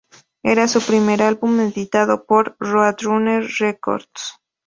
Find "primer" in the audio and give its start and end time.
0.81-1.21